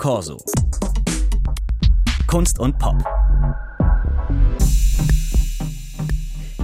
Corso. 0.00 0.38
Kunst 2.26 2.58
und 2.58 2.78
Pop. 2.78 2.96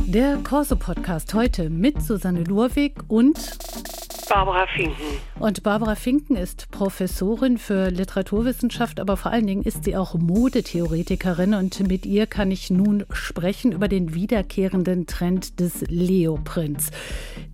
Der 0.07 0.39
Corso-Podcast 0.39 1.35
heute 1.35 1.69
mit 1.69 2.01
Susanne 2.01 2.45
Lurwig 2.45 2.95
und 3.09 3.37
Barbara 4.29 4.67
Finken. 4.67 5.05
Und 5.39 5.63
Barbara 5.63 5.95
Finken 5.95 6.37
ist 6.37 6.71
Professorin 6.71 7.59
für 7.59 7.91
Literaturwissenschaft, 7.91 8.99
aber 8.99 9.17
vor 9.17 9.31
allen 9.31 9.47
Dingen 9.47 9.63
ist 9.63 9.85
sie 9.85 9.97
auch 9.97 10.15
Modetheoretikerin 10.15 11.55
und 11.55 11.87
mit 11.87 12.07
ihr 12.07 12.27
kann 12.27 12.51
ich 12.51 12.71
nun 12.71 13.05
sprechen 13.11 13.71
über 13.71 13.87
den 13.87 14.15
wiederkehrenden 14.15 15.07
Trend 15.07 15.61
des 15.61 15.83
Leoprints. 15.89 16.91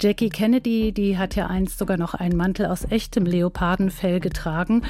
Jackie 0.00 0.30
Kennedy, 0.30 0.92
die 0.92 1.18
hat 1.18 1.34
ja 1.36 1.48
einst 1.48 1.78
sogar 1.78 1.98
noch 1.98 2.14
einen 2.14 2.36
Mantel 2.36 2.66
aus 2.66 2.90
echtem 2.90 3.26
Leopardenfell 3.26 4.20
getragen. 4.20 4.82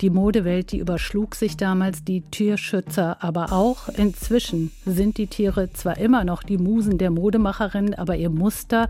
Die 0.00 0.10
Modewelt, 0.10 0.72
die 0.72 0.78
überschlug 0.78 1.34
sich 1.34 1.56
damals, 1.56 2.02
die 2.02 2.22
Tierschützer 2.22 3.22
aber 3.22 3.52
auch. 3.52 3.88
Inzwischen 3.90 4.72
sind 4.84 5.18
die 5.18 5.28
Tiere 5.28 5.72
zwar 5.72 5.98
immer 5.98 6.24
noch 6.24 6.42
die 6.42 6.58
Musen 6.58 6.98
der 6.98 7.10
Modemacherin, 7.10 7.94
aber 7.94 8.16
ihr 8.16 8.30
Muster, 8.30 8.88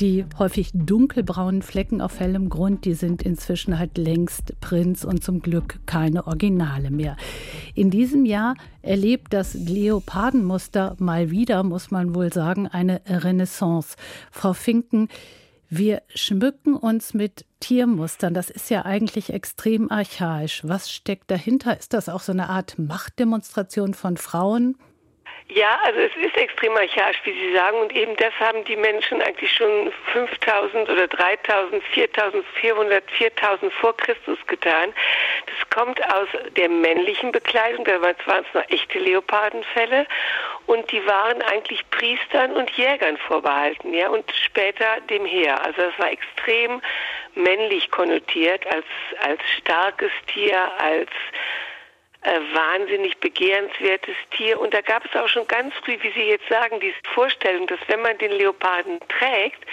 die 0.00 0.24
häufig 0.38 0.70
dunkelbraunen 0.72 1.62
Flecken, 1.62 1.79
Flecken 1.80 2.02
auf 2.02 2.20
hellem 2.20 2.50
Grund, 2.50 2.84
die 2.84 2.92
sind 2.92 3.22
inzwischen 3.22 3.78
halt 3.78 3.96
längst 3.96 4.60
Prinz 4.60 5.02
und 5.02 5.24
zum 5.24 5.40
Glück 5.40 5.80
keine 5.86 6.26
Originale 6.26 6.90
mehr. 6.90 7.16
In 7.74 7.90
diesem 7.90 8.26
Jahr 8.26 8.54
erlebt 8.82 9.32
das 9.32 9.54
Leopardenmuster 9.54 10.96
mal 10.98 11.30
wieder, 11.30 11.62
muss 11.62 11.90
man 11.90 12.14
wohl 12.14 12.30
sagen, 12.34 12.68
eine 12.68 13.00
Renaissance. 13.06 13.96
Frau 14.30 14.52
Finken, 14.52 15.08
wir 15.70 16.02
schmücken 16.14 16.76
uns 16.76 17.14
mit 17.14 17.46
Tiermustern. 17.60 18.34
Das 18.34 18.50
ist 18.50 18.68
ja 18.68 18.84
eigentlich 18.84 19.32
extrem 19.32 19.90
archaisch. 19.90 20.60
Was 20.66 20.90
steckt 20.90 21.30
dahinter? 21.30 21.78
Ist 21.78 21.94
das 21.94 22.10
auch 22.10 22.20
so 22.20 22.32
eine 22.32 22.50
Art 22.50 22.78
Machtdemonstration 22.78 23.94
von 23.94 24.18
Frauen? 24.18 24.76
Ja, 25.52 25.80
also 25.82 25.98
es 25.98 26.14
ist 26.14 26.36
extrem 26.36 26.76
archaisch, 26.76 27.20
wie 27.24 27.32
Sie 27.32 27.52
sagen, 27.52 27.78
und 27.80 27.92
eben 27.92 28.14
das 28.16 28.32
haben 28.38 28.62
die 28.64 28.76
Menschen 28.76 29.20
eigentlich 29.20 29.50
schon 29.52 29.92
5000 30.12 30.88
oder 30.88 31.08
3000, 31.08 31.82
4400, 31.92 33.10
4000 33.10 33.72
vor 33.72 33.96
Christus 33.96 34.38
getan. 34.46 34.94
Das 35.46 35.70
kommt 35.70 36.00
aus 36.14 36.28
der 36.56 36.68
männlichen 36.68 37.32
Bekleidung, 37.32 37.84
da 37.84 38.00
waren 38.00 38.14
es 38.46 38.54
noch 38.54 38.68
echte 38.68 39.00
Leopardenfälle, 39.00 40.06
und 40.66 40.88
die 40.92 41.04
waren 41.04 41.42
eigentlich 41.42 41.82
Priestern 41.90 42.52
und 42.52 42.70
Jägern 42.70 43.16
vorbehalten, 43.16 43.92
ja, 43.92 44.08
und 44.08 44.30
später 44.44 45.00
dem 45.08 45.24
Heer. 45.24 45.60
Also 45.64 45.82
es 45.82 45.98
war 45.98 46.12
extrem 46.12 46.80
männlich 47.34 47.90
konnotiert 47.90 48.64
als, 48.68 48.86
als 49.20 49.40
starkes 49.58 50.12
Tier, 50.28 50.70
als 50.78 51.10
äh, 52.22 52.38
wahnsinnig 52.52 53.16
begehrenswertes 53.18 54.14
Tier. 54.36 54.60
Und 54.60 54.74
da 54.74 54.82
gab 54.82 55.04
es 55.06 55.18
auch 55.18 55.28
schon 55.28 55.46
ganz 55.48 55.74
früh, 55.76 55.96
wie 56.02 56.10
Sie 56.12 56.28
jetzt 56.28 56.48
sagen, 56.48 56.78
diese 56.80 56.96
Vorstellung, 57.14 57.66
dass 57.66 57.80
wenn 57.86 58.02
man 58.02 58.18
den 58.18 58.32
Leoparden 58.32 59.00
trägt, 59.08 59.64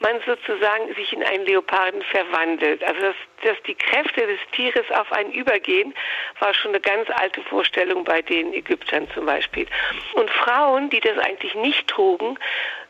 man 0.00 0.20
sozusagen 0.26 0.94
sich 0.94 1.12
in 1.12 1.22
einen 1.22 1.46
Leoparden 1.46 2.02
verwandelt. 2.02 2.84
Also 2.84 3.00
dass, 3.00 3.16
dass 3.44 3.62
die 3.66 3.74
Kräfte 3.74 4.26
des 4.26 4.40
Tieres 4.52 4.84
auf 4.90 5.10
einen 5.12 5.32
übergehen, 5.32 5.94
war 6.40 6.52
schon 6.52 6.72
eine 6.72 6.80
ganz 6.80 7.08
alte 7.08 7.40
Vorstellung 7.42 8.04
bei 8.04 8.20
den 8.20 8.52
Ägyptern 8.52 9.08
zum 9.14 9.24
Beispiel. 9.24 9.66
Und 10.14 10.30
Frauen, 10.30 10.90
die 10.90 11.00
das 11.00 11.16
eigentlich 11.18 11.54
nicht 11.54 11.88
trugen, 11.88 12.38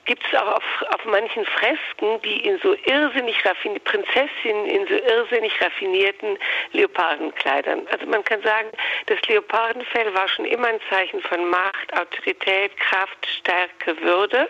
gibt 0.07 0.23
es 0.27 0.39
auch 0.39 0.57
auf, 0.57 0.85
auf 0.91 1.05
manchen 1.05 1.45
Fresken, 1.45 2.21
die 2.23 2.47
in 2.47 2.59
so 2.61 2.75
irrsinnig 2.85 3.45
raffiniert, 3.45 3.85
Prinzessinnen 3.85 4.67
in 4.67 4.87
so 4.87 4.95
irrsinnig 4.95 5.53
raffinierten 5.61 6.39
Leopardenkleidern. 6.73 7.87
Also 7.91 8.07
man 8.07 8.25
kann 8.25 8.41
sagen, 8.43 8.69
das 9.07 9.21
Leopardenfell 9.29 10.15
war 10.15 10.29
schon 10.29 10.45
immer 10.45 10.69
ein 10.69 10.81
Zeichen 10.89 11.21
von 11.23 11.49
Macht, 11.51 11.93
Autorität, 11.93 12.77
Kraft, 12.79 13.27
Stärke, 13.39 14.01
Würde 14.01 14.49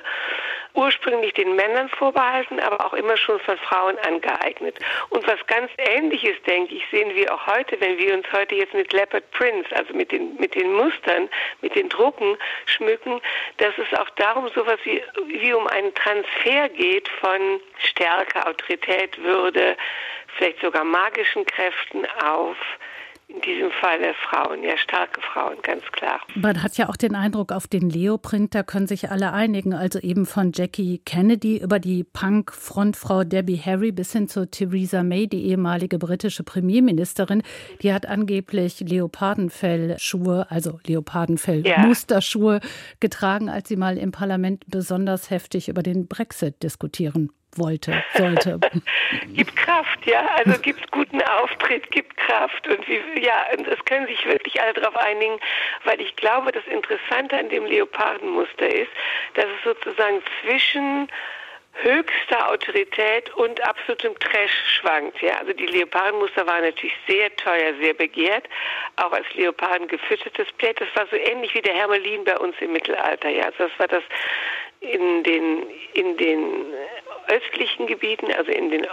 ursprünglich 0.77 1.35
den 1.35 1.57
Männern 1.57 1.89
vorbehalten, 1.89 2.61
aber 2.61 2.85
auch 2.85 2.93
immer 2.93 3.17
schon 3.17 3.41
von 3.41 3.57
Frauen 3.59 3.99
angeeignet. 3.99 4.79
Und 5.09 5.27
was 5.27 5.45
ganz 5.47 5.71
Ähnliches, 5.79 6.37
denke 6.47 6.75
ich, 6.75 6.85
sehen 6.91 7.15
wir 7.15 7.35
auch 7.35 7.47
heute, 7.47 7.81
wenn 7.81 7.99
wir 7.99 8.15
uns 8.15 8.27
heute 8.33 8.55
jetzt 8.55 8.75
mit 8.75 8.93
Leopard 8.93 9.29
Prints, 9.33 9.73
also 9.73 9.95
mit 9.95 10.13
den, 10.13 10.37
mit 10.37 10.55
den 10.55 10.73
Mustern, 10.73 11.29
mit 11.63 11.75
den 11.75 11.89
Drucken 11.89 12.37
schmücken, 12.67 13.21
dass 13.57 13.77
es 13.79 13.99
auch 13.99 14.11
darum 14.11 14.49
sowas 14.51 14.79
wie, 14.85 15.03
wie 15.27 15.53
um 15.53 15.67
einen 15.67 15.95
Transfer 15.95 16.69
geht 16.69 17.09
von 17.09 17.61
Stärke, 17.79 18.47
Autorität, 18.47 19.21
Würde, 19.23 19.77
vielleicht 20.37 20.61
sogar 20.61 20.85
magischen 20.85 21.47
Kräften 21.47 22.07
auf 22.23 22.57
in 23.29 23.41
diesem 23.41 23.71
Falle 23.73 24.15
Frauen, 24.29 24.63
ja 24.63 24.77
starke 24.77 25.21
Frauen, 25.21 25.57
ganz 25.63 25.83
klar. 25.93 26.21
Man 26.37 26.63
hat 26.63 26.79
ja 26.79 26.89
auch 26.89 26.97
den 26.97 27.17
Eindruck, 27.17 27.51
auf 27.51 27.67
den 27.67 27.91
Leoprint, 27.91 28.55
da 28.55 28.63
können 28.63 28.87
sich 28.87 29.11
alle 29.11 29.33
einigen. 29.33 29.75
Also 29.75 29.99
eben 29.99 30.27
von 30.27 30.53
Jackie 30.55 30.99
Kennedy 31.05 31.59
über 31.59 31.81
die 31.81 32.05
Punk-Frontfrau 32.05 33.25
Debbie 33.25 33.59
Harry 33.59 33.91
bis 33.91 34.13
hin 34.13 34.29
zu 34.29 34.49
Theresa 34.49 35.03
May, 35.03 35.27
die 35.27 35.47
ehemalige 35.47 35.99
britische 35.99 36.45
Premierministerin. 36.45 37.43
Die 37.83 37.93
hat 37.93 38.07
angeblich 38.07 38.81
Leopardenfellschuhe, 38.81 40.47
also 40.49 40.79
Leopardenfell-Musterschuhe 40.87 42.55
ja. 42.55 42.69
getragen, 43.01 43.49
als 43.49 43.69
sie 43.69 43.77
mal 43.77 43.99
im 43.99 44.13
Parlament 44.13 44.65
besonders 44.69 45.31
heftig 45.31 45.69
über 45.69 45.83
den 45.83 46.07
Brexit 46.07 46.63
diskutieren 46.63 47.31
wollte, 47.59 48.03
sollte. 48.15 48.59
gibt 49.35 49.57
Kraft, 49.57 50.07
ja. 50.07 50.27
Also 50.37 50.61
gibt 50.61 50.91
guten 50.91 51.23
Auftritt, 51.23 51.91
gibt 51.91 52.17
Kraft. 52.17 52.67
Und 52.69 52.87
wie, 52.89 53.01
ja, 53.21 53.47
und 53.57 53.67
es 53.67 53.85
können 53.85 54.07
sich 54.07 54.25
wirklich 54.27 54.61
alle 54.61 54.75
darauf 54.75 54.97
einigen, 54.97 55.39
weil 55.85 56.01
ich 56.01 56.15
glaube, 56.17 56.53
das 56.53 56.67
Interessante 56.67 57.39
an 57.39 57.49
dem 57.49 57.67
Leopardenmuster 57.67 58.69
ist, 58.69 58.91
dass 59.35 59.47
es 59.47 59.65
sozusagen 59.65 60.23
zwischen 60.43 61.09
höchster 61.83 62.51
Autorität 62.51 63.35
und 63.35 63.61
absolutem 63.67 64.19
Trash 64.19 64.79
schwankt. 64.79 65.21
Ja, 65.21 65.39
also 65.39 65.53
die 65.53 65.67
Leopardenmuster 65.67 66.47
waren 66.47 66.65
natürlich 66.65 66.97
sehr 67.07 67.35
teuer, 67.37 67.75
sehr 67.81 67.95
begehrt, 67.95 68.49
auch 68.97 69.13
als 69.13 69.27
Leoparden 69.35 69.87
gefüttertes 69.89 70.47
Pferd. 70.59 70.81
Das 70.81 70.89
war 70.95 71.07
so 71.09 71.17
ähnlich 71.17 71.55
wie 71.55 71.61
der 71.61 71.75
Hermelin 71.75 72.25
bei 72.25 72.37
uns 72.39 72.57
im 72.61 72.73
Mittelalter. 72.73 73.29
Ja, 73.29 73.47
also 73.47 73.69
das 73.69 73.79
war 73.79 73.89
das 73.89 74.03
in 74.81 75.23
den 75.23 75.67
in 75.95 76.17
den 76.17 76.67
östlichen 77.29 77.87
Gebieten, 77.87 78.33
also 78.33 78.51
in 78.51 78.71
den 78.71 78.87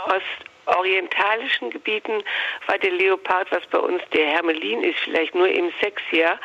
ostorientalischen 0.65 1.69
Gebieten, 1.69 2.23
war 2.67 2.77
der 2.77 2.91
Leopard, 2.91 3.51
was 3.51 3.65
bei 3.67 3.79
uns 3.79 4.01
der 4.13 4.25
Hermelin 4.27 4.83
ist, 4.83 4.99
vielleicht 4.99 5.35
nur 5.35 5.47
im 5.47 5.71
Sexjahr. 5.81 6.39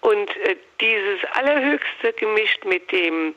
Und 0.00 0.36
äh, 0.38 0.56
dieses 0.80 1.24
Allerhöchste 1.32 2.12
gemischt 2.14 2.64
mit 2.64 2.90
dem 2.92 3.34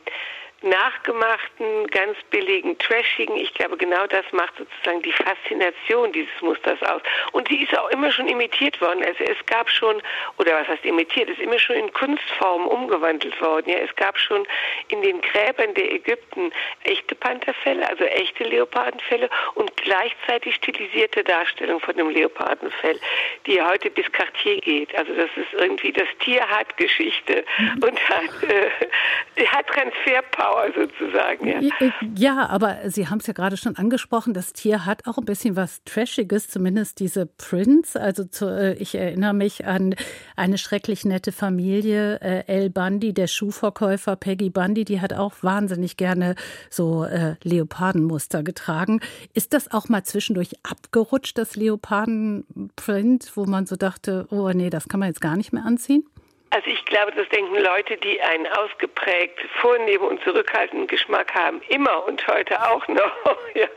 nachgemachten, 0.62 1.88
ganz 1.88 2.18
billigen, 2.31 2.78
trashigen. 2.78 3.36
Ich 3.38 3.53
glaube, 3.53 3.78
genau 3.78 4.06
das 4.08 4.25
macht 4.31 4.53
sozusagen 4.58 5.02
die 5.03 5.12
Faszination 5.12 6.12
dieses 6.12 6.42
Musters 6.42 6.81
aus. 6.84 7.02
Und 7.31 7.47
sie 7.47 7.64
ist 7.64 7.78
auch 7.78 7.90
immer 7.90 8.12
schon 8.12 8.28
imitiert 8.28 8.80
worden. 8.81 9.03
Also 9.03 9.24
es 9.24 9.38
gab 9.46 9.69
schon, 9.69 10.02
oder 10.38 10.59
was 10.59 10.68
heißt 10.68 10.86
imitiert, 10.86 11.30
ist 11.30 11.40
immer 11.40 11.59
schon 11.59 11.78
in 11.78 11.94
Kunstformen 11.94 12.68
umgewandelt 12.68 13.40
worden. 13.42 13.69
Ja, 13.69 13.78
es 13.78 13.96
gab 13.96 14.18
schon 14.18 14.46
in 14.90 15.02
den 15.02 15.22
Gräbern 15.22 15.74
der 15.75 15.94
Ägypten 15.94 16.52
echte 16.84 17.16
Pantherfälle, 17.16 17.88
also 17.88 18.03
echte 18.03 18.44
Leopardenfälle 18.44 19.30
und 19.56 19.75
gleichzeitig 19.78 20.56
stilisierte 20.56 21.24
Darstellung 21.24 21.80
von 21.80 21.96
dem 21.96 22.09
Leopardenfell, 22.09 23.00
die 23.46 23.62
heute 23.62 23.90
bis 23.90 24.12
Cartier 24.12 24.59
geht. 24.59 24.94
Also 24.96 25.14
das 25.14 25.30
ist 25.36 25.53
irgendwie, 25.53 25.92
das 25.92 26.08
Tier 26.19 26.48
hat 26.48 26.75
Geschichte 26.78 27.46
mhm. 27.58 27.84
und 27.84 28.09
hat, 28.09 28.44
äh, 28.44 29.46
hat 29.46 29.68
Transferpower 29.68 30.49
Power 30.50 30.72
sozusagen. 30.76 31.48
Ja, 31.48 31.70
ja 32.16 32.50
aber 32.50 32.78
Sie 32.90 33.08
haben 33.08 33.20
es 33.20 33.28
ja 33.28 33.34
gerade 33.34 33.58
schon 33.58 33.76
angesprochen, 33.76 34.34
das 34.34 34.54
Tier 34.54 34.86
hat 34.86 35.08
auch 35.08 35.18
ein 35.18 35.26
bisschen 35.26 35.56
was 35.56 35.84
Trashiges, 35.84 36.50
zumindest 36.50 37.00
diese 37.00 37.26
Prince. 37.26 38.00
Also 38.00 38.24
zu, 38.26 38.46
äh, 38.46 38.74
ich 38.74 38.96
erinnere 38.96 39.34
mich 39.34 39.66
an 39.66 39.96
eine 40.36 40.57
schrecklich 40.57 41.06
nette 41.06 41.31
Familie, 41.31 42.19
äh, 42.22 42.44
El 42.48 42.69
Bundy, 42.69 43.13
der 43.13 43.28
Schuhverkäufer 43.28 44.16
Peggy 44.16 44.50
Bundy, 44.50 44.86
die 44.86 45.01
hat 45.01 45.13
auch 45.13 45.34
wahnsinnig 45.42 45.98
gerne 45.98 46.36
so 46.69 47.04
äh, 47.04 47.36
Leopardenmuster 47.44 48.44
getragen. 48.44 49.02
Ist 49.34 49.54
das 49.54 49.72
auch 49.72 49.90
mal 49.90 50.04
zwischendurch 50.04 50.54
abgerutscht, 50.63 51.38
das 51.38 51.56
Leopardenprint, 51.56 53.31
wo 53.36 53.45
man 53.45 53.66
so 53.66 53.75
dachte, 53.75 54.28
oh 54.31 54.50
nee, 54.50 54.69
das 54.69 54.88
kann 54.88 55.00
man 55.00 55.10
jetzt 55.10 55.22
gar 55.22 55.38
nicht 55.38 55.54
mehr 55.54 55.66
anziehen? 55.66 56.04
Also 56.51 56.68
ich 56.68 56.84
glaube, 56.86 57.12
das 57.12 57.30
denken 57.30 57.56
Leute, 57.56 57.96
die 57.98 58.19
einen 58.22 58.48
ausgeprägt 58.48 59.40
vornehmen 59.62 60.06
und 60.06 60.24
zurückhaltenden 60.24 60.88
Geschmack 60.88 61.34
haben, 61.36 61.62
immer 61.69 62.06
und 62.06 62.25
heute 62.28 62.60
auch 62.68 62.88
noch. 62.88 63.12
ja. 63.54 63.68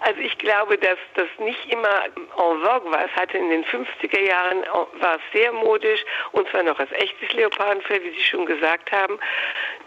Also 0.00 0.20
ich 0.20 0.36
glaube, 0.38 0.78
dass 0.78 0.98
das 1.14 1.28
nicht 1.38 1.70
immer 1.70 2.06
en 2.06 2.26
vogue 2.34 2.90
war. 2.90 3.04
Es 3.04 3.14
hatte 3.14 3.36
in 3.36 3.50
den 3.50 3.64
50er 3.64 4.20
Jahren 4.20 4.64
war 5.00 5.16
es 5.16 5.22
sehr 5.32 5.52
modisch 5.52 6.02
und 6.32 6.48
zwar 6.48 6.62
noch 6.62 6.78
als 6.78 6.90
echtes 6.92 7.30
Leopardenfell, 7.32 8.02
wie 8.02 8.10
Sie 8.10 8.24
schon 8.24 8.46
gesagt 8.46 8.90
haben. 8.90 9.18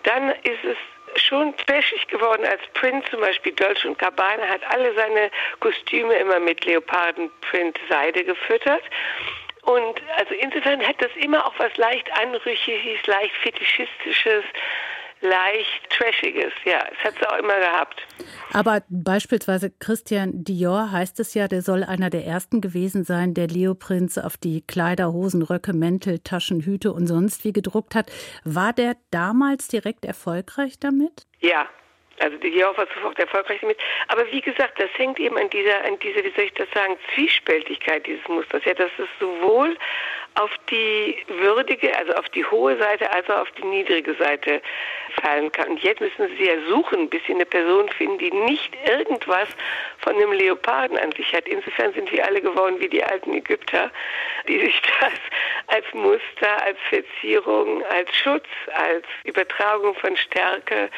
Dann 0.03 0.29
ist 0.29 0.63
es 0.63 0.77
schon 1.15 1.55
trashig 1.57 2.07
geworden, 2.07 2.45
als 2.45 2.61
Prince 2.75 3.09
zum 3.09 3.21
Beispiel 3.21 3.53
Dolce 3.53 3.87
und 3.87 3.97
Gabbana 3.97 4.47
hat 4.47 4.61
alle 4.69 4.93
seine 4.93 5.31
Kostüme 5.59 6.13
immer 6.15 6.39
mit 6.39 6.63
Leopardenprint 6.65 7.79
Seide 7.89 8.23
gefüttert. 8.23 8.83
Und 9.67 10.01
also 10.17 10.33
insofern 10.39 10.81
hat 10.81 10.95
das 10.99 11.11
immer 11.19 11.45
auch 11.45 11.53
was 11.59 11.75
leicht 11.75 12.09
Anrüchiges, 12.17 13.05
leicht 13.05 13.35
Fetischistisches, 13.43 14.45
leicht 15.19 15.89
Trashiges. 15.89 16.53
Ja, 16.63 16.85
es 16.89 17.03
hat 17.03 17.15
es 17.19 17.27
auch 17.27 17.37
immer 17.37 17.59
gehabt. 17.59 18.01
Aber 18.53 18.81
beispielsweise 18.87 19.69
Christian 19.69 20.45
Dior 20.45 20.91
heißt 20.93 21.19
es 21.19 21.33
ja, 21.33 21.49
der 21.49 21.61
soll 21.61 21.83
einer 21.83 22.09
der 22.09 22.25
ersten 22.25 22.61
gewesen 22.61 23.03
sein, 23.03 23.33
der 23.33 23.47
Leoprinz 23.47 24.17
auf 24.17 24.37
die 24.37 24.61
Kleider, 24.61 25.11
Hosen, 25.11 25.41
Röcke, 25.41 25.73
Mäntel, 25.73 26.19
Taschen, 26.19 26.61
Hüte 26.61 26.93
und 26.93 27.07
sonst 27.07 27.43
wie 27.43 27.51
gedruckt 27.51 27.93
hat. 27.93 28.09
War 28.45 28.71
der 28.71 28.95
damals 29.11 29.67
direkt 29.67 30.05
erfolgreich 30.05 30.79
damit? 30.79 31.27
Ja, 31.41 31.67
also 32.19 32.37
die 32.37 32.59
war 32.59 32.87
sofort 32.93 33.19
erfolgreich 33.19 33.59
damit. 33.61 33.77
Aber 34.07 34.29
wie 34.31 34.41
gesagt, 34.41 34.79
das 34.79 34.89
hängt 34.97 35.19
eben 35.19 35.37
an 35.37 35.49
dieser, 35.49 35.83
an 35.85 35.99
dieser, 35.99 36.23
wie 36.23 36.31
soll 36.31 36.45
ich 36.45 36.53
das 36.53 36.69
sagen, 36.73 36.97
Zwiespältigkeit 37.13 38.05
dieses 38.07 38.27
Musters. 38.27 38.63
Ja, 38.65 38.73
dass 38.73 38.91
es 38.97 39.07
sowohl 39.19 39.77
auf 40.35 40.51
die 40.69 41.17
würdige, 41.27 41.95
also 41.97 42.13
auf 42.13 42.29
die 42.29 42.45
hohe 42.45 42.77
Seite, 42.77 43.11
als 43.11 43.29
auch 43.29 43.41
auf 43.41 43.51
die 43.51 43.65
niedrige 43.65 44.13
Seite 44.15 44.61
fallen 45.21 45.51
kann. 45.51 45.69
Und 45.69 45.83
jetzt 45.83 46.01
müssen 46.01 46.27
Sie 46.37 46.45
ja 46.45 46.55
suchen, 46.67 47.09
bis 47.09 47.23
Sie 47.25 47.33
eine 47.33 47.45
Person 47.45 47.89
finden, 47.89 48.17
die 48.17 48.31
nicht 48.31 48.75
irgendwas 48.87 49.47
von 49.99 50.15
einem 50.15 50.31
Leoparden 50.31 50.97
an 50.97 51.11
sich 51.13 51.33
hat. 51.33 51.47
Insofern 51.47 51.93
sind 51.93 52.11
wir 52.11 52.25
alle 52.25 52.41
geworden 52.41 52.79
wie 52.79 52.89
die 52.89 53.03
alten 53.03 53.33
Ägypter, 53.33 53.91
die 54.47 54.59
sich 54.59 54.81
das 54.99 55.13
als 55.67 55.85
Muster, 55.93 56.63
als 56.63 56.77
Verzierung, 56.89 57.83
als 57.85 58.15
Schutz, 58.15 58.47
als 58.73 59.05
Übertragung 59.23 59.95
von 59.95 60.15
Stärke 60.17 60.89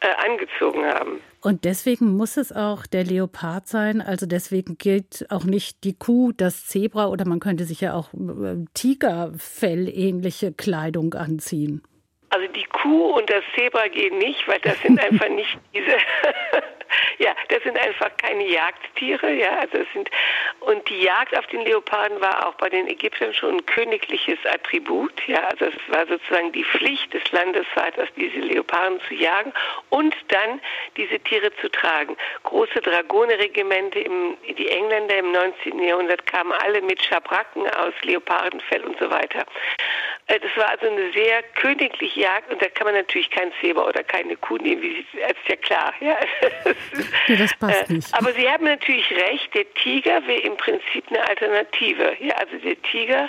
äh, 0.00 0.08
angezogen 0.26 0.84
haben. 0.84 1.20
Und 1.42 1.64
deswegen 1.64 2.16
muss 2.16 2.36
es 2.36 2.52
auch 2.52 2.86
der 2.86 3.04
Leopard 3.04 3.68
sein. 3.68 4.00
Also 4.00 4.26
deswegen 4.26 4.78
gilt 4.78 5.26
auch 5.30 5.44
nicht 5.44 5.84
die 5.84 5.96
Kuh, 5.96 6.32
das 6.32 6.66
Zebra 6.66 7.06
oder 7.06 7.26
man 7.26 7.40
könnte 7.40 7.64
sich 7.64 7.80
ja 7.80 7.94
auch 7.94 8.12
äh, 8.12 8.64
Tigerfell 8.74 9.88
ähnliche 9.88 10.52
Kleidung 10.52 11.14
anziehen. 11.14 11.82
Also 12.30 12.46
die 12.48 12.64
Kuh 12.64 13.16
und 13.16 13.30
das 13.30 13.44
Zebra 13.54 13.88
gehen 13.88 14.18
nicht, 14.18 14.46
weil 14.48 14.58
das 14.60 14.80
sind 14.82 15.00
einfach 15.04 15.28
nicht 15.28 15.58
diese 15.74 15.96
ja, 17.18 17.34
das 17.48 17.62
sind 17.62 17.78
einfach 17.78 18.10
keine 18.16 18.46
Jagdtiere, 18.46 19.32
ja, 19.32 19.58
also 19.58 19.78
es 19.78 19.86
sind 19.92 20.10
und 20.60 20.88
die 20.88 21.02
Jagd 21.02 21.36
auf 21.36 21.46
den 21.48 21.62
Leoparden 21.62 22.20
war 22.20 22.46
auch 22.46 22.54
bei 22.54 22.68
den 22.68 22.88
Ägyptern 22.88 23.32
schon 23.34 23.56
ein 23.56 23.66
königliches 23.66 24.38
Attribut, 24.46 25.12
ja, 25.26 25.40
also 25.48 25.66
es 25.66 25.74
war 25.88 26.06
sozusagen 26.06 26.52
die 26.52 26.64
Pflicht 26.64 27.12
des 27.12 27.30
Landesvaters, 27.32 28.08
diese 28.16 28.38
Leoparden 28.38 29.00
zu 29.08 29.14
jagen 29.14 29.52
und 29.90 30.14
dann 30.28 30.60
diese 30.96 31.18
Tiere 31.20 31.54
zu 31.60 31.68
tragen. 31.70 32.16
Große 32.42 32.80
Dragoneregimente, 32.80 34.00
im, 34.00 34.36
die 34.56 34.68
Engländer 34.68 35.16
im 35.18 35.32
19. 35.32 35.78
Jahrhundert 35.80 36.26
kamen 36.26 36.52
alle 36.52 36.82
mit 36.82 37.02
Schabracken 37.02 37.68
aus 37.70 37.94
Leopardenfell 38.02 38.82
und 38.84 38.98
so 38.98 39.10
weiter. 39.10 39.44
Äh, 40.28 40.40
das 40.40 40.50
war 40.56 40.68
also 40.70 40.86
eine 40.86 41.12
sehr 41.12 41.42
königliche 41.54 42.20
Jagd 42.20 42.50
und 42.52 42.60
da 42.60 42.68
kann 42.68 42.86
man 42.86 42.94
natürlich 42.94 43.30
kein 43.30 43.52
Zebra 43.60 43.86
oder 43.86 44.02
keine 44.02 44.36
Kuh 44.36 44.56
nehmen, 44.56 44.82
wie 44.82 45.06
das 45.12 45.30
ist 45.30 45.48
ja 45.48 45.56
klar. 45.56 45.94
Ja. 46.00 46.16
ja, 47.28 47.36
das 47.36 47.56
passt 47.56 47.90
äh, 47.90 47.92
nicht. 47.92 48.14
Aber 48.14 48.32
Sie 48.32 48.48
haben 48.48 48.64
natürlich 48.64 49.10
recht, 49.10 49.54
der 49.54 49.72
Tiger 49.74 50.26
wäre 50.26 50.40
im 50.40 50.56
Prinzip 50.56 51.04
eine 51.08 51.26
Alternative. 51.28 52.16
Ja, 52.20 52.34
also 52.36 52.56
der 52.58 52.80
Tiger 52.82 53.28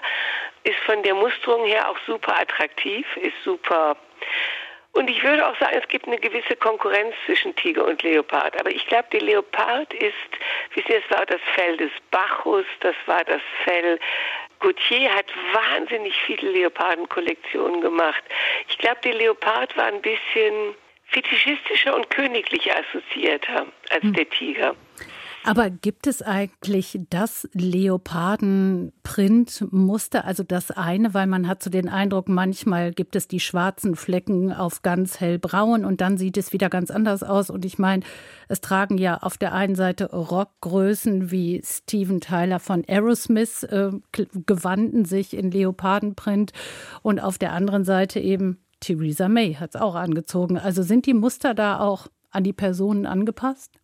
ist 0.63 0.77
von 0.85 1.03
der 1.03 1.13
Musterung 1.13 1.65
her 1.65 1.89
auch 1.89 1.97
super 2.05 2.39
attraktiv, 2.39 3.05
ist 3.17 3.35
super 3.43 3.95
und 4.97 5.11
ich 5.11 5.23
würde 5.23 5.47
auch 5.47 5.55
sagen, 5.59 5.77
es 5.79 5.87
gibt 5.89 6.07
eine 6.07 6.17
gewisse 6.17 6.55
Konkurrenz 6.55 7.13
zwischen 7.27 7.55
Tiger 7.55 7.85
und 7.85 8.01
Leopard. 8.01 8.59
Aber 8.59 8.71
ich 8.71 8.83
glaube, 8.87 9.05
der 9.11 9.21
Leopard 9.21 9.93
ist, 9.93 10.15
wissen 10.73 10.87
Sie, 10.87 11.01
das 11.07 11.19
war 11.19 11.23
das 11.27 11.39
Fell 11.53 11.77
des 11.77 11.91
Bacchus, 12.09 12.65
das 12.79 12.95
war 13.05 13.23
das 13.23 13.41
Fell 13.63 13.99
Gautier 14.59 15.13
hat 15.13 15.25
wahnsinnig 15.53 16.15
viele 16.25 16.51
Leopardenkollektionen 16.51 17.81
gemacht. 17.81 18.23
Ich 18.69 18.77
glaube, 18.77 18.97
der 19.03 19.13
Leopard 19.13 19.75
war 19.77 19.85
ein 19.85 20.01
bisschen 20.01 20.75
fetischistischer 21.05 21.95
und 21.95 22.09
königlicher 22.09 22.75
assoziierter 22.77 23.67
als 23.89 24.03
hm. 24.03 24.13
der 24.13 24.29
Tiger. 24.29 24.75
Aber 25.47 25.69
gibt 25.69 26.07
es 26.07 26.21
eigentlich 26.21 26.99
das 27.09 27.47
Leoparden-Print-Muster, 27.53 30.25
also 30.25 30.43
das 30.43 30.71
eine, 30.71 31.13
weil 31.13 31.25
man 31.25 31.47
hat 31.47 31.63
so 31.63 31.69
den 31.69 31.87
Eindruck, 31.87 32.27
manchmal 32.27 32.91
gibt 32.91 33.15
es 33.15 33.29
die 33.29 33.39
schwarzen 33.39 33.95
Flecken 33.95 34.51
auf 34.51 34.81
ganz 34.81 35.21
hellbraun 35.21 35.85
und 35.85 36.01
dann 36.01 36.17
sieht 36.17 36.35
es 36.35 36.51
wieder 36.51 36.69
ganz 36.69 36.91
anders 36.91 37.23
aus. 37.23 37.49
Und 37.49 37.63
ich 37.63 37.79
meine, 37.79 38.03
es 38.49 38.59
tragen 38.59 38.97
ja 38.97 39.19
auf 39.19 39.37
der 39.37 39.53
einen 39.53 39.75
Seite 39.75 40.11
Rockgrößen 40.11 41.31
wie 41.31 41.61
Steven 41.63 42.19
Tyler 42.19 42.59
von 42.59 42.83
Aerosmith, 42.85 43.63
äh, 43.63 43.91
gewandten 44.45 45.05
sich 45.05 45.33
in 45.33 45.49
Leopardenprint 45.49 46.51
und 47.03 47.21
auf 47.21 47.37
der 47.37 47.53
anderen 47.53 47.85
Seite 47.85 48.19
eben 48.19 48.59
Theresa 48.81 49.29
May 49.29 49.53
hat 49.53 49.75
es 49.75 49.81
auch 49.81 49.95
angezogen. 49.95 50.57
Also 50.57 50.83
sind 50.83 51.05
die 51.05 51.13
Muster 51.13 51.53
da 51.53 51.79
auch 51.79 52.07
an 52.31 52.43
die 52.43 52.51
Personen 52.51 53.05
angepasst? 53.05 53.79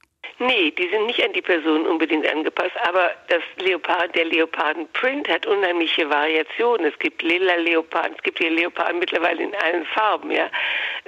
Nee, 0.45 0.71
die 0.71 0.89
sind 0.89 1.05
nicht 1.05 1.23
an 1.23 1.31
die 1.31 1.41
Person 1.41 1.85
unbedingt 1.85 2.27
angepasst, 2.27 2.75
aber 2.83 3.11
das 3.29 3.41
Leopard, 3.57 4.13
der 4.15 4.25
Leopardenprint 4.25 5.29
hat 5.29 5.45
unheimliche 5.45 6.09
Variationen. 6.09 6.87
Es 6.87 6.99
gibt 6.99 7.21
lila 7.21 7.55
Leoparden, 7.55 8.15
es 8.17 8.23
gibt 8.23 8.39
hier 8.39 8.49
Leoparden 8.49 8.99
mittlerweile 8.99 9.43
in 9.43 9.55
allen 9.55 9.85
Farben, 9.85 10.31
ja. 10.31 10.49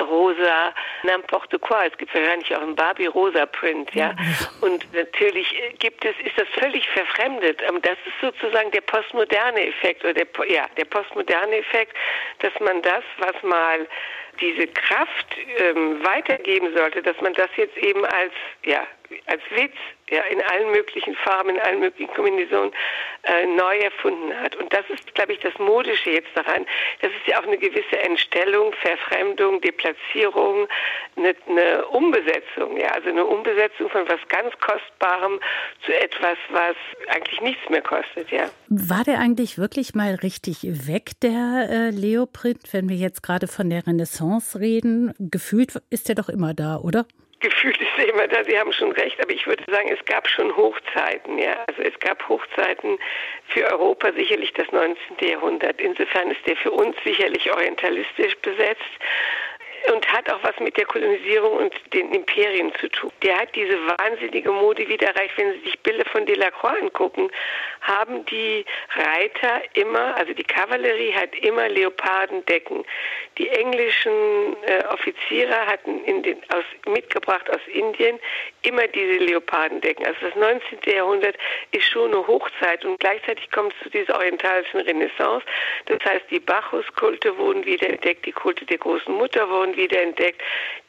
Rosa, 0.01 0.73
n'importe 1.03 1.59
quoi. 1.59 1.87
Es 1.87 1.97
gibt 1.97 2.13
wahrscheinlich 2.13 2.53
auch 2.55 2.61
einen 2.61 2.75
Barbie-Rosa-Print, 2.75 3.93
ja. 3.93 4.15
Und 4.61 4.85
natürlich 4.93 5.47
gibt 5.79 6.03
es, 6.03 6.15
ist 6.25 6.37
das 6.37 6.47
völlig 6.59 6.87
verfremdet. 6.89 7.61
Das 7.81 7.97
ist 8.05 8.21
sozusagen 8.21 8.71
der 8.71 8.81
postmoderne 8.81 9.67
Effekt 9.67 10.03
oder 10.03 10.13
der, 10.13 10.27
ja, 10.47 10.67
der 10.77 10.85
postmoderne 10.85 11.57
Effekt, 11.57 11.95
dass 12.39 12.53
man 12.59 12.81
das, 12.81 13.03
was 13.19 13.41
mal 13.43 13.87
diese 14.41 14.67
Kraft 14.67 15.37
ähm, 15.59 16.03
weitergeben 16.03 16.75
sollte, 16.75 17.01
dass 17.01 17.19
man 17.21 17.33
das 17.33 17.49
jetzt 17.55 17.77
eben 17.77 18.05
als 18.05 18.33
ja 18.63 18.85
als 19.27 19.41
Witz 19.51 19.75
ja, 20.09 20.21
in 20.23 20.41
allen 20.41 20.71
möglichen 20.71 21.15
Farben, 21.15 21.49
in 21.49 21.59
allen 21.59 21.79
möglichen 21.79 22.13
Kombinationen 22.13 22.71
äh, 23.23 23.45
neu 23.47 23.77
erfunden 23.79 24.39
hat. 24.39 24.55
Und 24.55 24.71
das 24.71 24.83
ist, 24.89 25.15
glaube 25.15 25.33
ich, 25.33 25.39
das 25.39 25.57
Modische 25.57 26.11
jetzt 26.11 26.29
daran. 26.35 26.65
Das 27.01 27.11
ist 27.11 27.27
ja 27.27 27.39
auch 27.39 27.47
eine 27.47 27.57
gewisse 27.57 27.97
Entstellung, 27.99 28.73
Verfremdung, 28.81 29.61
Deplatzierung, 29.61 30.67
eine, 31.15 31.35
eine 31.47 31.87
Umbesetzung, 31.87 32.77
ja, 32.77 32.89
also 32.89 33.09
eine 33.09 33.25
Umbesetzung 33.25 33.89
von 33.89 34.07
was 34.07 34.19
ganz 34.27 34.53
Kostbarem 34.59 35.39
zu 35.85 35.93
etwas, 35.99 36.37
was 36.49 36.75
eigentlich 37.07 37.41
nichts 37.41 37.67
mehr 37.69 37.81
kostet, 37.81 38.29
ja. 38.29 38.49
War 38.67 39.03
der 39.03 39.19
eigentlich 39.19 39.57
wirklich 39.57 39.95
mal 39.95 40.15
richtig 40.15 40.59
weg, 40.87 41.11
der 41.23 41.67
äh, 41.69 41.89
Leoprint, 41.89 42.73
wenn 42.73 42.89
wir 42.89 42.95
jetzt 42.95 43.23
gerade 43.23 43.47
von 43.47 43.69
der 43.71 43.87
Renaissance 43.87 44.59
reden? 44.59 45.13
Gefühlt 45.17 45.81
ist 45.89 46.09
er 46.09 46.15
doch 46.15 46.29
immer 46.29 46.53
da, 46.53 46.77
oder? 46.77 47.05
Gefühlt 47.39 47.79
ist 47.79 47.97
er 47.97 48.09
immer 48.09 48.27
da. 48.27 48.43
Sie 48.43 48.57
haben 48.57 48.71
schon 48.73 48.91
recht, 48.91 49.21
aber 49.21 49.31
ich 49.31 49.45
würde 49.47 49.63
sagen, 49.69 49.89
es 49.89 50.03
gab 50.05 50.27
schon 50.27 50.55
Hochzeiten. 50.55 51.37
Ja, 51.37 51.57
also 51.67 51.81
es 51.81 51.99
gab 51.99 52.27
Hochzeiten 52.27 52.97
für 53.47 53.65
Europa 53.65 54.11
sicherlich 54.13 54.53
das 54.53 54.71
19. 54.71 54.97
Jahrhundert. 55.21 55.79
Insofern 55.79 56.31
ist 56.31 56.45
der 56.45 56.55
für 56.57 56.71
uns 56.71 56.95
sicherlich 57.03 57.51
orientalistisch 57.51 58.35
besetzt 58.37 58.81
und 59.93 60.11
hat 60.11 60.31
auch 60.31 60.43
was 60.43 60.57
mit 60.59 60.77
der 60.77 60.85
Kolonisierung 60.85 61.57
und 61.57 61.73
den 61.93 62.11
Imperien 62.13 62.73
zu 62.79 62.89
tun. 62.89 63.11
Der 63.21 63.39
hat 63.39 63.55
diese 63.55 63.77
wahnsinnige 63.87 64.51
Mode 64.51 64.87
wieder 64.87 65.07
erreicht. 65.07 65.37
Wenn 65.37 65.53
Sie 65.53 65.59
sich 65.59 65.79
Bilder 65.79 66.05
von 66.05 66.25
Delacroix 66.25 66.81
angucken, 66.81 67.29
haben 67.81 68.25
die 68.25 68.65
Reiter 68.95 69.61
immer, 69.73 70.15
also 70.15 70.33
die 70.33 70.43
Kavallerie 70.43 71.13
hat 71.13 71.35
immer 71.35 71.69
Leopardendecken. 71.69 72.83
Die 73.37 73.49
englischen 73.49 74.55
äh, 74.65 74.83
Offiziere 74.91 75.65
hatten 75.67 76.03
den, 76.23 76.37
aus, 76.53 76.63
mitgebracht 76.87 77.49
aus 77.49 77.61
Indien 77.67 78.19
immer 78.63 78.87
diese 78.87 79.23
Leopardendecken. 79.23 80.05
Also 80.05 80.19
das 80.21 80.35
19. 80.35 80.79
Jahrhundert 80.85 81.35
ist 81.71 81.85
schon 81.85 82.13
eine 82.13 82.25
Hochzeit 82.25 82.83
und 82.85 82.99
gleichzeitig 82.99 83.51
kommt 83.51 83.73
es 83.73 83.83
zu 83.83 83.89
dieser 83.89 84.15
orientalischen 84.15 84.81
Renaissance. 84.81 85.45
Das 85.85 85.99
heißt, 86.03 86.25
die 86.31 86.39
Bacchuskulte 86.39 87.37
wurden 87.37 87.65
wiederentdeckt, 87.65 88.25
die 88.25 88.31
Kulte 88.31 88.65
der 88.65 88.77
großen 88.77 89.13
Mutter 89.13 89.49
wurden 89.49 89.74
wiederentdeckt. 89.75 90.41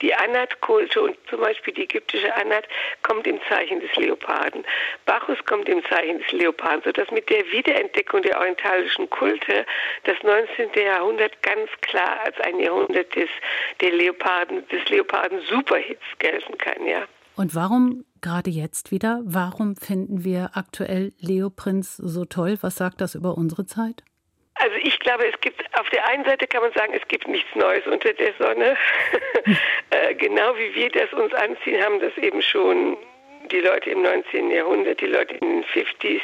Die 0.03 0.15
Anat-Kulte 0.15 1.03
und 1.03 1.17
zum 1.29 1.41
Beispiel 1.41 1.75
die 1.75 1.85
ägyptische 1.85 2.35
Anat 2.35 2.65
kommt 3.03 3.27
im 3.27 3.41
Zeichen 3.49 3.81
des 3.81 3.95
Leoparden. 3.97 4.65
Bacchus 5.05 5.39
kommt 5.45 5.69
im 5.69 5.85
Zeichen 5.85 6.19
des 6.19 6.33
Leoparden, 6.33 6.83
sodass 6.85 7.11
mit 7.11 7.29
der 7.31 7.45
Wiederentdeckung 7.51 8.23
der 8.23 8.39
orientalischen 8.39 9.09
Kulte 9.11 9.67
das 10.05 10.17
19. 10.23 10.71
Jahrhundert 10.75 11.43
ganz 11.43 11.71
klar 11.81 12.21
als 12.25 12.39
ein 12.41 12.61
Jahrhundert 12.61 13.15
des, 13.15 13.29
der 13.81 13.93
Leoparden, 13.93 14.67
des 14.69 14.89
Leoparden-Superhits 14.89 16.03
gelten 16.19 16.59
kann, 16.59 16.87
ja. 16.87 17.07
Und 17.37 17.55
warum 17.55 18.05
gerade 18.23 18.51
jetzt 18.51 18.91
wieder? 18.91 19.21
Warum 19.25 19.77
finden 19.77 20.25
wir 20.25 20.51
aktuell 20.55 21.13
Leoprinz 21.21 21.97
so 21.97 22.25
toll? 22.25 22.59
Was 22.63 22.77
sagt 22.77 23.01
das 23.01 23.15
über 23.15 23.37
unsere 23.37 23.67
Zeit? 23.67 24.03
Also 24.59 24.77
ich 24.83 24.99
glaube, 25.01 25.27
es 25.27 25.39
gibt 25.41 25.63
auf 25.79 25.89
der 25.91 26.07
einen 26.09 26.25
Seite 26.25 26.47
kann 26.47 26.63
man 26.63 26.73
sagen, 26.73 26.95
es 26.95 27.07
gibt 27.09 27.29
nichts 27.29 27.55
Neues 27.55 27.87
unter 27.87 28.13
der 28.13 28.33
Sonne. 28.39 28.77
äh, 29.91 30.15
genau 30.15 30.57
wie 30.57 30.75
wir 30.75 30.91
das 30.91 31.13
uns 31.13 31.33
anziehen, 31.35 31.83
haben 31.85 32.01
das 32.01 32.17
eben 32.17 32.41
schon 32.41 32.97
die 33.51 33.61
Leute 33.61 33.91
im 33.91 34.03
19. 34.03 34.51
Jahrhundert, 34.51 35.01
die 35.01 35.07
Leute 35.07 35.35
in 35.35 35.63
den 35.63 35.65
50s, 35.65 36.21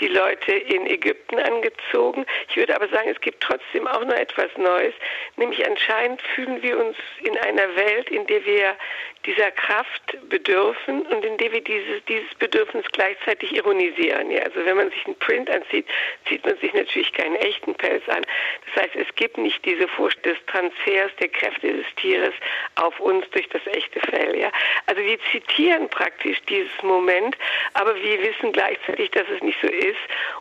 die 0.00 0.08
Leute 0.08 0.52
in 0.52 0.86
Ägypten 0.86 1.38
angezogen. 1.38 2.26
Ich 2.48 2.56
würde 2.56 2.74
aber 2.74 2.88
sagen, 2.88 3.08
es 3.08 3.20
gibt 3.20 3.42
trotzdem 3.42 3.86
auch 3.86 4.04
noch 4.04 4.14
etwas 4.14 4.48
Neues, 4.56 4.94
nämlich 5.36 5.66
anscheinend 5.66 6.20
fühlen 6.22 6.62
wir 6.62 6.78
uns 6.78 6.96
in 7.22 7.36
einer 7.38 7.74
Welt, 7.76 8.10
in 8.10 8.26
der 8.26 8.44
wir 8.44 8.76
dieser 9.24 9.50
Kraft 9.50 10.16
bedürfen 10.28 11.02
und 11.06 11.24
in 11.24 11.36
der 11.36 11.52
wir 11.52 11.62
dieses, 11.62 12.04
dieses 12.06 12.32
Bedürfnis 12.34 12.84
gleichzeitig 12.92 13.54
ironisieren. 13.54 14.30
Ja, 14.30 14.42
also 14.42 14.64
wenn 14.64 14.76
man 14.76 14.90
sich 14.90 15.04
einen 15.04 15.18
Print 15.18 15.50
anzieht, 15.50 15.86
zieht 16.28 16.44
man 16.44 16.56
sich 16.58 16.72
natürlich 16.72 17.12
keinen 17.12 17.36
echten 17.36 17.74
Pelz 17.74 18.08
an. 18.08 18.22
Das 18.66 18.84
heißt, 18.84 18.96
es 18.96 19.14
gibt 19.16 19.36
nicht 19.36 19.64
diese 19.64 19.88
Furcht 19.88 20.24
des 20.24 20.36
Transfers 20.46 21.10
der 21.20 21.28
Kräfte 21.28 21.72
des 21.72 21.86
Tieres 21.96 22.34
auf 22.76 22.98
uns 23.00 23.28
durch 23.30 23.48
das 23.48 23.66
echte 23.66 24.00
Fell. 24.00 24.38
Ja? 24.38 24.50
Also 24.86 25.02
wir 25.02 25.18
zitieren 25.32 25.88
praktisch 25.88 26.40
dieses 26.48 26.82
Moment, 26.82 27.36
aber 27.74 27.96
wir 27.96 28.22
wissen 28.22 28.52
gleichzeitig, 28.52 29.10
dass 29.10 29.28
es 29.28 29.42
nicht 29.42 29.58
so 29.60 29.68
ist 29.68 29.96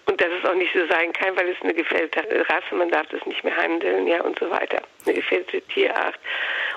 und 0.07 0.21
dass 0.21 0.29
es 0.29 0.49
auch 0.49 0.55
nicht 0.55 0.73
so 0.73 0.85
sein 0.87 1.13
kann, 1.13 1.35
weil 1.35 1.49
es 1.49 1.61
eine 1.61 1.73
gefällte 1.73 2.21
Rasse, 2.49 2.75
man 2.75 2.89
darf 2.89 3.07
das 3.07 3.25
nicht 3.25 3.43
mehr 3.43 3.55
handeln, 3.55 4.07
ja 4.07 4.21
und 4.21 4.37
so 4.39 4.49
weiter. 4.49 4.81
Eine 5.05 5.15
gefällte 5.15 5.61
Tierart 5.61 6.15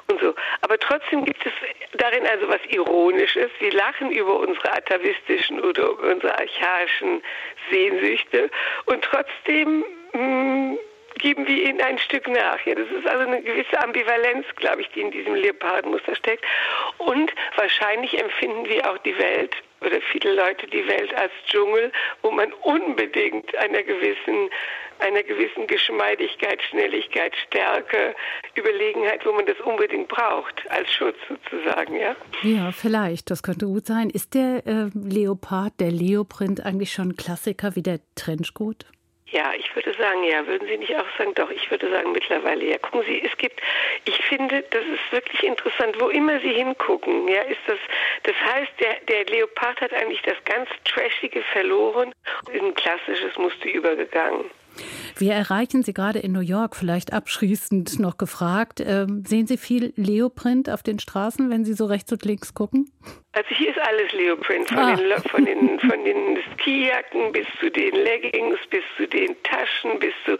und 0.08 0.20
so. 0.20 0.34
Aber 0.62 0.78
trotzdem 0.78 1.24
gibt 1.24 1.44
es 1.44 1.52
darin 1.94 2.26
also 2.26 2.48
was 2.48 2.60
Ironisches. 2.70 3.50
Wir 3.58 3.72
lachen 3.72 4.10
über 4.10 4.38
unsere 4.38 4.72
atavistischen 4.72 5.60
oder 5.60 5.98
unsere 5.98 6.38
archaischen 6.38 7.22
Sehnsüchte 7.70 8.50
und 8.86 9.02
trotzdem 9.02 9.84
mh, 10.12 10.18
hm, 10.18 10.78
geben 11.18 11.46
wir 11.46 11.64
ihnen 11.64 11.80
ein 11.80 11.98
Stück 11.98 12.28
nach. 12.28 12.64
Ja, 12.64 12.74
das 12.74 12.88
ist 12.90 13.06
also 13.06 13.26
eine 13.26 13.42
gewisse 13.42 13.78
Ambivalenz, 13.82 14.46
glaube 14.56 14.82
ich, 14.82 14.88
die 14.90 15.00
in 15.00 15.10
diesem 15.10 15.34
Leopardenmuster 15.34 16.14
steckt. 16.14 16.44
Und 16.98 17.32
wahrscheinlich 17.56 18.18
empfinden 18.20 18.68
wir 18.68 18.90
auch 18.90 18.98
die 18.98 19.18
Welt 19.18 19.54
oder 19.80 20.00
viele 20.12 20.34
Leute 20.34 20.66
die 20.66 20.86
Welt 20.86 21.14
als 21.14 21.32
Dschungel, 21.46 21.92
wo 22.22 22.30
man 22.30 22.52
unbedingt 22.62 23.54
einer 23.56 23.82
gewissen 23.82 24.50
einer 25.00 25.22
gewissen 25.22 25.66
Geschmeidigkeit, 25.66 26.60
Schnelligkeit, 26.62 27.32
Stärke, 27.46 28.14
Überlegenheit, 28.56 29.24
wo 29.24 29.32
man 29.32 29.46
das 29.46 29.58
unbedingt 29.60 30.08
braucht, 30.08 30.68
als 30.70 30.90
Schutz 30.92 31.16
sozusagen, 31.28 31.94
ja? 31.94 32.16
Ja, 32.42 32.72
vielleicht, 32.72 33.30
das 33.30 33.42
könnte 33.42 33.66
gut 33.66 33.86
sein. 33.86 34.10
Ist 34.10 34.34
der 34.34 34.66
äh, 34.66 34.90
Leopard, 34.94 35.74
der 35.78 35.92
Leoprint 35.92 36.64
eigentlich 36.64 36.92
schon 36.92 37.16
Klassiker 37.16 37.76
wie 37.76 37.82
der 37.82 38.00
Trenchcoat? 38.16 38.86
Ja, 39.30 39.52
ich 39.54 39.74
würde 39.74 39.92
sagen, 39.94 40.24
ja. 40.24 40.46
Würden 40.46 40.66
Sie 40.68 40.78
nicht 40.78 40.96
auch 40.96 41.06
sagen, 41.18 41.34
doch, 41.34 41.50
ich 41.50 41.70
würde 41.70 41.90
sagen 41.90 42.12
mittlerweile, 42.12 42.64
ja. 42.64 42.78
Gucken 42.78 43.02
Sie, 43.06 43.22
es 43.22 43.36
gibt, 43.36 43.60
ich 44.04 44.16
finde, 44.24 44.62
das 44.70 44.84
ist 44.84 45.12
wirklich 45.12 45.42
interessant, 45.42 45.96
wo 46.00 46.08
immer 46.08 46.40
Sie 46.40 46.52
hingucken, 46.52 47.28
ja, 47.28 47.42
ist 47.42 47.60
das, 47.66 47.78
das 48.22 48.34
heißt, 48.36 48.72
der, 48.80 49.00
der 49.06 49.24
Leopard 49.26 49.80
hat 49.80 49.92
eigentlich 49.92 50.22
das 50.22 50.36
ganz 50.44 50.68
Trashige 50.84 51.42
verloren 51.52 52.12
und 52.46 52.54
in 52.54 52.66
ein 52.66 52.74
klassisches 52.74 53.36
Muster 53.36 53.68
übergegangen. 53.68 54.44
Wir 55.16 55.32
erreichen 55.32 55.82
Sie 55.82 55.92
gerade 55.92 56.20
in 56.20 56.32
New 56.32 56.40
York, 56.40 56.76
vielleicht 56.76 57.12
abschließend 57.12 57.98
noch 57.98 58.16
gefragt. 58.16 58.80
Ähm, 58.80 59.24
sehen 59.26 59.46
Sie 59.46 59.56
viel 59.56 59.92
Leoprint 59.96 60.70
auf 60.70 60.82
den 60.82 60.98
Straßen, 60.98 61.50
wenn 61.50 61.64
Sie 61.64 61.72
so 61.72 61.86
rechts 61.86 62.12
und 62.12 62.24
links 62.24 62.54
gucken? 62.54 62.90
Also 63.38 63.54
hier 63.54 63.70
ist 63.70 63.78
alles 63.78 64.12
Leoprint, 64.14 64.68
von, 64.68 64.78
ah. 64.78 64.96
den, 64.96 65.22
von, 65.30 65.44
den, 65.44 65.78
von 65.78 66.04
den 66.04 66.38
Skijacken 66.58 67.30
bis 67.30 67.46
zu 67.60 67.70
den 67.70 67.94
Leggings, 67.94 68.58
bis 68.68 68.82
zu 68.96 69.06
den 69.06 69.36
Taschen, 69.44 69.96
bis 70.00 70.12
zu, 70.26 70.32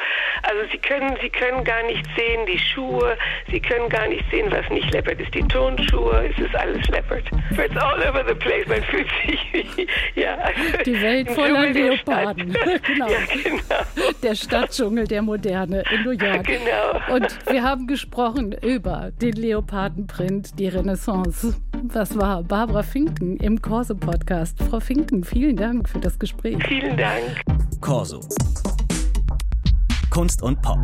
also 0.43 0.69
Sie 0.73 0.78
können, 0.78 1.17
Sie 1.23 1.31
können 1.31 1.62
gar 1.62 1.85
nicht 1.85 2.05
sehen 2.17 2.45
die 2.47 2.59
Schuhe, 2.59 3.17
Sie 3.52 3.61
können 3.61 3.88
gar 3.88 4.09
nicht 4.09 4.25
sehen, 4.33 4.50
was 4.50 4.69
nicht 4.71 4.93
Leopard 4.93 5.21
ist. 5.21 5.33
Die 5.33 5.47
Tonschuhe, 5.47 6.28
es 6.28 6.45
ist 6.45 6.57
alles 6.57 6.88
Leopard. 6.88 7.23
It's 7.52 7.76
all 7.76 8.02
over 8.02 8.25
the 8.26 8.35
place, 8.35 8.67
man 8.67 8.83
fühlt 8.83 9.07
sich 9.25 9.87
ja. 10.17 10.35
Also 10.35 10.83
die 10.85 11.00
Welt 11.00 11.31
voller 11.31 11.71
Leoparden. 11.71 12.52
genau. 12.83 13.09
Ja, 13.09 13.19
genau. 13.31 14.12
Der 14.25 14.35
Stadtdschungel 14.35 15.07
der 15.07 15.23
Moderne 15.23 15.85
in 15.93 16.02
New 16.02 16.11
York. 16.11 16.47
Genau. 16.47 17.14
Und 17.14 17.28
wir 17.49 17.62
haben 17.62 17.87
gesprochen 17.87 18.57
über 18.61 19.12
den 19.23 19.35
Leopardenprint, 19.35 20.59
die 20.59 20.67
Renaissance. 20.67 21.55
Was 21.85 22.19
war 22.19 22.43
Barbara 22.43 22.83
Finken 22.88 23.37
im 23.37 23.61
Corso 23.61 23.95
Podcast. 23.95 24.59
Frau 24.62 24.80
Finken, 24.80 25.23
vielen 25.23 25.57
Dank 25.57 25.88
für 25.88 25.99
das 26.00 26.18
Gespräch. 26.18 26.57
Vielen 26.66 26.97
Dank. 26.97 27.42
Corso. 27.83 28.21
Kunst 30.11 30.42
und 30.42 30.61
Pop. 30.62 30.78